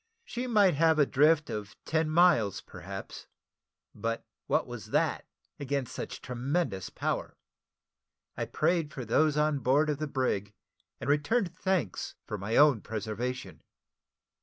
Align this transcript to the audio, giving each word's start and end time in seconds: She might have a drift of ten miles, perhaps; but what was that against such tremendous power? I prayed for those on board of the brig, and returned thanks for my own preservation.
She 0.25 0.47
might 0.47 0.73
have 0.73 0.97
a 0.97 1.05
drift 1.05 1.51
of 1.51 1.75
ten 1.85 2.09
miles, 2.09 2.59
perhaps; 2.59 3.27
but 3.93 4.25
what 4.47 4.65
was 4.65 4.87
that 4.87 5.27
against 5.59 5.93
such 5.93 6.23
tremendous 6.23 6.89
power? 6.89 7.37
I 8.35 8.45
prayed 8.45 8.91
for 8.91 9.05
those 9.05 9.37
on 9.37 9.59
board 9.59 9.91
of 9.91 9.99
the 9.99 10.07
brig, 10.07 10.55
and 10.99 11.07
returned 11.07 11.55
thanks 11.55 12.15
for 12.25 12.39
my 12.39 12.55
own 12.55 12.81
preservation. 12.81 13.61